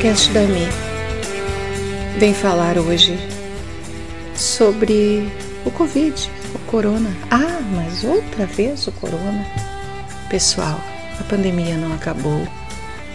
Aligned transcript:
podcast 0.00 0.30
da 0.30 0.40
Mi 0.40 0.66
vem 2.18 2.32
falar 2.32 2.78
hoje 2.78 3.18
sobre 4.34 5.30
o 5.62 5.70
Covid, 5.70 6.30
o 6.54 6.58
Corona. 6.60 7.10
Ah, 7.30 7.60
mas 7.74 8.02
outra 8.02 8.46
vez 8.46 8.86
o 8.86 8.92
Corona. 8.92 9.44
Pessoal, 10.30 10.80
a 11.20 11.22
pandemia 11.24 11.76
não 11.76 11.92
acabou. 11.92 12.48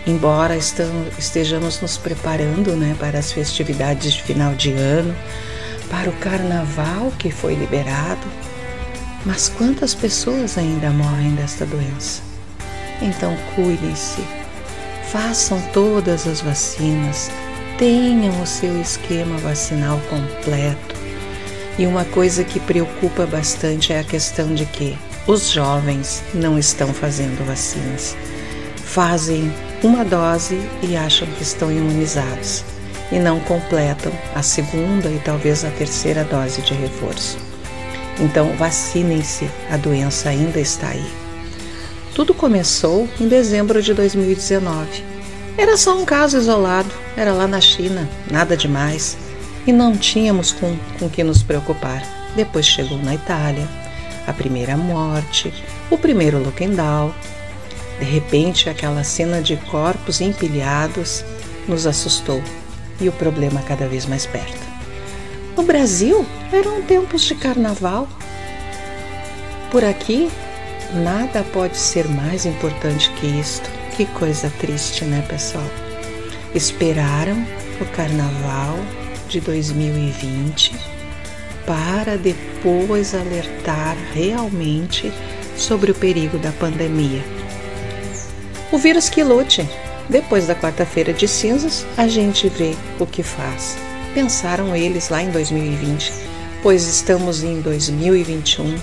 Embora 0.05 0.55
estejamos 0.55 1.82
nos 1.82 1.98
preparando 1.98 2.76
né, 2.76 2.95
para 2.99 3.17
as 3.17 3.31
festividades 3.31 4.13
de 4.13 4.22
final 4.22 4.54
de 4.54 4.72
ano, 4.73 5.16
para 5.90 6.08
o 6.08 6.13
carnaval 6.17 7.12
que 7.17 7.31
foi 7.31 7.55
liberado, 7.55 8.27
mas 9.26 9.49
quantas 9.49 9.95
pessoas 9.95 10.55
ainda 10.55 10.91
morrem 10.91 11.31
desta 11.31 11.66
doença? 11.66 12.22
Então 13.02 13.36
cuidem-se 13.55 14.45
façam 15.16 15.62
todas 15.72 16.28
as 16.28 16.42
vacinas, 16.42 17.32
tenham 17.78 18.42
o 18.42 18.46
seu 18.46 18.82
esquema 18.82 19.38
vacinal 19.38 19.98
completo. 20.10 20.94
E 21.80 21.88
uma 21.88 22.04
coisa 22.04 22.44
que 22.44 22.60
preocupa 22.60 23.26
bastante 23.26 23.94
é 23.94 24.00
a 24.02 24.04
questão 24.04 24.54
de 24.54 24.66
que 24.66 24.98
os 25.26 25.52
jovens 25.52 26.22
não 26.34 26.60
estão 26.60 26.94
fazendo 26.94 27.48
vacinas. 27.48 28.14
Fazem 28.76 29.50
uma 29.82 30.04
dose 30.04 30.60
e 30.84 30.98
acham 30.98 31.30
que 31.30 31.44
estão 31.44 31.72
imunizados 31.72 32.66
e 33.10 33.18
não 33.18 33.40
completam 33.40 34.12
a 34.36 34.41
segunda 34.41 35.10
e 35.10 35.20
talvez 35.20 35.63
a 35.63 35.70
terceira 35.70 36.26
dose 36.26 36.62
de 36.62 36.74
reforço. 36.74 37.38
Então, 38.20 38.52
vacinem-se, 38.58 39.50
a 39.72 39.77
doença 39.77 40.27
ainda 40.27 40.60
está 40.60 40.90
aí. 40.90 41.24
Tudo 42.16 42.34
começou 42.34 43.10
em 43.20 43.28
dezembro 43.28 43.82
de 43.82 43.94
2019. 43.94 45.04
Era 45.58 45.76
só 45.76 45.99
um 45.99 46.05
caso 46.05 46.38
isolado, 46.38 46.90
era 47.18 47.34
lá 47.34 47.46
na 47.46 47.60
China, 47.60 48.10
nada 48.32 48.55
demais. 48.55 49.18
E 49.68 49.74
não 49.74 49.98
tínhamos 49.98 50.54
com, 50.54 50.77
com 50.98 51.10
que 51.10 51.26
nos 51.26 51.44
preocupar. 51.44 52.02
Depois 52.34 52.66
chegou 52.66 52.98
na 52.99 53.16
Itália, 53.16 53.68
a 54.26 54.32
primeira 54.32 54.77
morte, 54.77 55.54
o 55.91 55.98
primeiro 55.98 56.41
lockdown. 56.41 57.13
De 57.99 58.05
repente, 58.05 58.70
aquela 58.70 59.04
cena 59.04 59.41
de 59.41 59.57
corpos 59.57 60.22
empilhados 60.22 61.22
nos 61.68 61.85
assustou 61.85 62.41
e 63.02 63.10
o 63.10 63.12
problema 63.12 63.62
cada 63.62 63.90
vez 63.90 64.06
mais 64.06 64.25
perto. 64.25 64.66
No 65.57 65.63
Brasil, 65.63 66.25
eram 66.53 66.81
tempos 66.81 67.24
de 67.24 67.35
carnaval. 67.35 68.07
Por 69.69 69.84
aqui, 69.84 70.29
Nada 70.94 71.44
pode 71.52 71.78
ser 71.78 72.08
mais 72.08 72.46
importante 72.46 73.09
que 73.12 73.28
isto. 73.28 73.69
Que 73.96 74.06
coisa 74.06 74.52
triste, 74.59 75.03
né, 75.06 75.25
pessoal? 75.28 75.64
Esperaram 76.53 77.46
o 77.81 77.86
carnaval 77.96 78.78
de 79.28 79.41
2020 79.41 80.74
para 81.66 82.18
depois 82.18 83.16
alertar 83.16 83.97
realmente 84.13 85.12
sobre 85.58 85.91
o 85.91 85.96
perigo 85.96 86.38
da 86.38 86.52
pandemia. 86.52 87.24
O 88.72 88.78
vírus 88.78 89.09
que 89.09 89.24
lute. 89.24 89.68
Depois 90.08 90.46
da 90.46 90.53
quarta-feira 90.53 91.12
de 91.12 91.28
cinzas, 91.28 91.84
a 91.97 92.08
gente 92.08 92.47
vê 92.47 92.75
o 93.00 93.08
que 93.08 93.24
faz. 93.24 93.75
Pensaram 94.13 94.75
eles 94.75 95.09
lá 95.09 95.24
em 95.24 95.31
2020, 95.31 96.13
pois 96.62 96.86
estamos 96.86 97.44
em 97.44 97.59
2021 97.59 98.78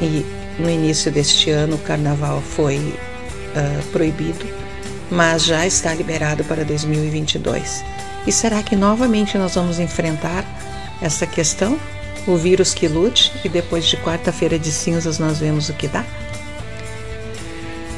e 0.00 0.39
no 0.60 0.70
início 0.70 1.10
deste 1.10 1.50
ano, 1.50 1.76
o 1.76 1.78
carnaval 1.78 2.40
foi 2.40 2.76
uh, 2.78 3.82
proibido, 3.90 4.46
mas 5.10 5.44
já 5.44 5.66
está 5.66 5.92
liberado 5.94 6.44
para 6.44 6.64
2022. 6.64 7.84
E 8.26 8.32
será 8.32 8.62
que 8.62 8.76
novamente 8.76 9.36
nós 9.38 9.54
vamos 9.54 9.78
enfrentar 9.78 10.44
essa 11.00 11.26
questão? 11.26 11.78
O 12.26 12.36
vírus 12.36 12.74
que 12.74 12.86
lute 12.86 13.32
e 13.44 13.48
depois 13.48 13.86
de 13.86 13.96
quarta-feira 13.96 14.58
de 14.58 14.70
cinzas 14.70 15.18
nós 15.18 15.38
vemos 15.38 15.70
o 15.70 15.72
que 15.72 15.88
dá? 15.88 16.04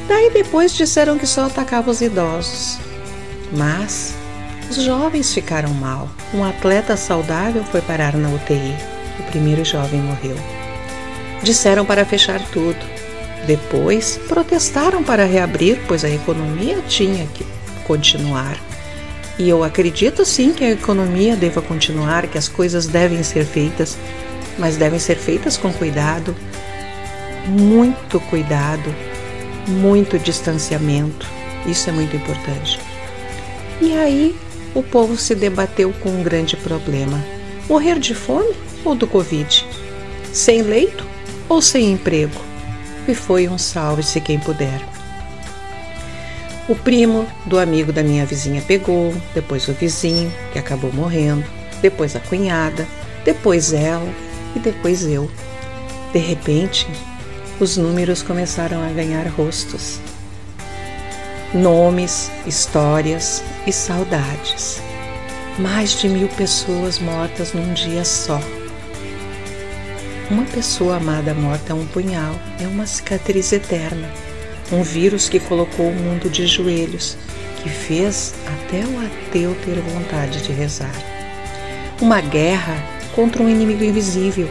Daí 0.07 0.31
depois 0.31 0.73
disseram 0.73 1.17
que 1.17 1.27
só 1.27 1.45
atacava 1.45 1.91
os 1.91 2.01
idosos. 2.01 2.79
Mas 3.51 4.15
os 4.69 4.77
jovens 4.77 5.33
ficaram 5.33 5.73
mal. 5.73 6.09
Um 6.33 6.43
atleta 6.43 6.95
saudável 6.95 7.63
foi 7.65 7.81
parar 7.81 8.15
na 8.15 8.29
UTI. 8.29 8.75
O 9.19 9.23
primeiro 9.23 9.63
jovem 9.63 10.01
morreu. 10.01 10.62
Disseram 11.43 11.85
para 11.85 12.05
fechar 12.05 12.39
tudo. 12.51 12.79
Depois 13.45 14.17
protestaram 14.29 15.03
para 15.03 15.25
reabrir, 15.25 15.77
pois 15.87 16.05
a 16.05 16.09
economia 16.09 16.77
tinha 16.87 17.27
que 17.27 17.45
continuar. 17.85 18.57
E 19.37 19.49
eu 19.49 19.63
acredito 19.63 20.23
sim 20.23 20.53
que 20.53 20.63
a 20.63 20.71
economia 20.71 21.35
deva 21.35 21.61
continuar, 21.61 22.27
que 22.27 22.37
as 22.37 22.47
coisas 22.47 22.87
devem 22.87 23.21
ser 23.23 23.45
feitas, 23.45 23.97
mas 24.57 24.77
devem 24.77 24.99
ser 24.99 25.15
feitas 25.15 25.57
com 25.57 25.73
cuidado, 25.73 26.33
muito 27.47 28.19
cuidado, 28.21 28.95
muito 29.67 30.17
distanciamento. 30.17 31.27
Isso 31.65 31.89
é 31.89 31.93
muito 31.93 32.15
importante. 32.15 32.79
E 33.81 33.97
aí 33.97 34.35
o 34.73 34.81
povo 34.81 35.17
se 35.17 35.35
debateu 35.35 35.91
com 36.01 36.09
um 36.09 36.23
grande 36.23 36.55
problema: 36.55 37.21
morrer 37.67 37.99
de 37.99 38.15
fome 38.15 38.55
ou 38.85 38.95
do 38.95 39.07
Covid? 39.07 39.65
Sem 40.31 40.61
leito 40.61 41.12
ou 41.49 41.61
sem 41.61 41.91
emprego. 41.91 42.39
E 43.07 43.13
foi 43.13 43.47
um 43.47 43.57
salve-se 43.57 44.21
quem 44.21 44.39
puder. 44.39 44.81
O 46.67 46.75
primo 46.75 47.27
do 47.45 47.59
amigo 47.59 47.91
da 47.91 48.01
minha 48.01 48.25
vizinha 48.25 48.61
pegou, 48.61 49.13
depois 49.33 49.67
o 49.67 49.73
vizinho, 49.73 50.31
que 50.53 50.59
acabou 50.59 50.93
morrendo, 50.93 51.43
depois 51.81 52.15
a 52.15 52.21
cunhada, 52.21 52.87
depois 53.25 53.73
ela 53.73 54.09
e 54.55 54.59
depois 54.59 55.05
eu. 55.05 55.29
De 56.13 56.19
repente, 56.19 56.87
os 57.59 57.75
números 57.75 58.23
começaram 58.23 58.81
a 58.81 58.89
ganhar 58.93 59.27
rostos. 59.27 59.99
Nomes, 61.53 62.31
histórias 62.47 63.43
e 63.67 63.73
saudades. 63.73 64.81
Mais 65.59 65.91
de 65.99 66.07
mil 66.07 66.29
pessoas 66.29 66.97
mortas 66.97 67.53
num 67.53 67.73
dia 67.73 68.05
só. 68.05 68.39
Uma 70.29 70.45
pessoa 70.45 70.95
amada 70.95 71.33
morta 71.33 71.73
é 71.73 71.75
um 71.75 71.85
punhal, 71.85 72.33
é 72.59 72.65
uma 72.65 72.85
cicatriz 72.85 73.51
eterna, 73.51 74.09
um 74.71 74.81
vírus 74.81 75.27
que 75.27 75.39
colocou 75.39 75.89
o 75.89 75.93
mundo 75.93 76.29
de 76.29 76.47
joelhos, 76.47 77.17
que 77.61 77.69
fez 77.69 78.33
até 78.47 78.79
o 78.85 79.05
ateu 79.05 79.55
ter 79.65 79.79
vontade 79.81 80.41
de 80.41 80.53
rezar. 80.53 80.95
Uma 82.01 82.21
guerra 82.21 82.75
contra 83.13 83.43
um 83.43 83.49
inimigo 83.49 83.83
invisível, 83.83 84.49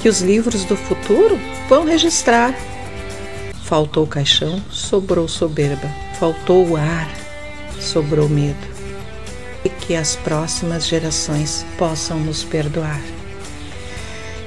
que 0.00 0.08
os 0.08 0.20
livros 0.20 0.64
do 0.64 0.76
futuro 0.76 1.38
vão 1.68 1.84
registrar. 1.84 2.54
Faltou 3.64 4.06
caixão, 4.06 4.62
sobrou 4.70 5.26
soberba. 5.28 5.88
Faltou 6.18 6.68
o 6.68 6.76
ar, 6.76 7.08
sobrou 7.78 8.28
medo. 8.28 8.68
E 9.64 9.68
que 9.68 9.94
as 9.94 10.16
próximas 10.16 10.86
gerações 10.86 11.66
possam 11.76 12.18
nos 12.18 12.42
perdoar. 12.44 13.00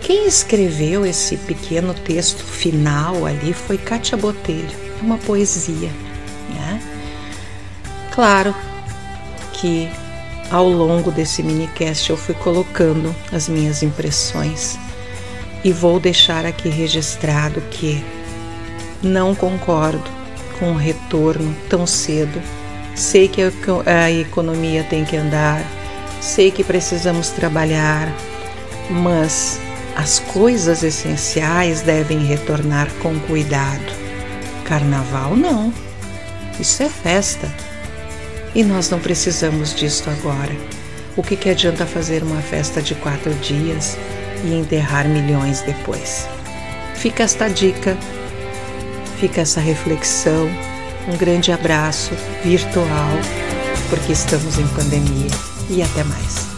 Quem 0.03 0.27
escreveu 0.27 1.05
esse 1.05 1.37
pequeno 1.37 1.93
texto 1.93 2.43
final 2.43 3.25
ali 3.25 3.53
foi 3.53 3.77
Kátia 3.77 4.17
Botelho, 4.17 4.75
é 4.99 5.01
uma 5.01 5.17
poesia. 5.17 5.89
Né? 6.49 6.81
Claro 8.13 8.53
que 9.53 9.89
ao 10.51 10.67
longo 10.67 11.09
desse 11.09 11.41
minicast 11.41 12.09
eu 12.09 12.17
fui 12.17 12.35
colocando 12.35 13.15
as 13.31 13.47
minhas 13.47 13.81
impressões 13.81 14.77
e 15.63 15.71
vou 15.71 16.01
deixar 16.01 16.45
aqui 16.45 16.67
registrado 16.67 17.61
que 17.71 18.03
não 19.01 19.33
concordo 19.33 20.03
com 20.59 20.73
o 20.73 20.77
retorno 20.77 21.55
tão 21.69 21.87
cedo. 21.87 22.41
Sei 22.93 23.29
que 23.29 23.41
a 23.41 24.11
economia 24.11 24.83
tem 24.83 25.05
que 25.05 25.15
andar, 25.15 25.65
sei 26.19 26.51
que 26.51 26.63
precisamos 26.63 27.29
trabalhar, 27.29 28.13
mas 28.89 29.62
as 29.95 30.19
coisas 30.19 30.83
essenciais 30.83 31.81
devem 31.81 32.25
retornar 32.25 32.87
com 33.01 33.17
cuidado. 33.21 33.93
Carnaval 34.65 35.35
não. 35.35 35.73
Isso 36.59 36.83
é 36.83 36.89
festa. 36.89 37.49
E 38.55 38.63
nós 38.63 38.89
não 38.89 38.99
precisamos 38.99 39.73
disto 39.75 40.09
agora. 40.09 40.55
O 41.15 41.21
que, 41.21 41.35
que 41.35 41.49
adianta 41.49 41.85
fazer 41.85 42.23
uma 42.23 42.41
festa 42.41 42.81
de 42.81 42.95
quatro 42.95 43.33
dias 43.35 43.97
e 44.43 44.53
enterrar 44.53 45.07
milhões 45.07 45.61
depois? 45.61 46.27
Fica 46.95 47.23
esta 47.23 47.47
dica, 47.47 47.97
fica 49.19 49.41
essa 49.41 49.59
reflexão. 49.59 50.49
Um 51.07 51.17
grande 51.17 51.51
abraço 51.51 52.11
virtual, 52.43 53.17
porque 53.89 54.13
estamos 54.13 54.57
em 54.57 54.67
pandemia. 54.69 55.29
E 55.69 55.81
até 55.81 56.03
mais. 56.03 56.52